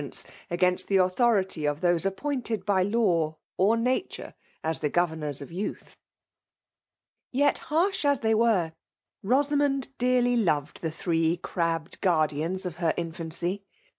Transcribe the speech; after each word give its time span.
ence 0.01 0.25
against 0.49 0.89
tlie 0.89 0.97
audiority 0.97 1.69
of 1.69 1.81
iho&e 1.81 2.01
appointed 2.07 2.65
by 2.65 2.81
law 2.81 3.37
or 3.55 3.77
nature 3.77 4.33
as 4.63 4.79
the 4.79 4.89
governors 4.89 5.43
of 5.43 5.51
youth. 5.51 5.95
Yet, 7.31 7.59
harsh 7.69 8.03
as 8.03 8.21
they 8.21 8.33
were, 8.33 8.73
Boaamond 9.23 9.89
dearly 9.99 10.35
loved 10.35 10.81
the 10.81 10.89
three 10.89 11.37
crabbed 11.37 12.01
guardians 12.01 12.65
of 12.65 12.77
her 12.77 12.95
infancy. 12.97 13.63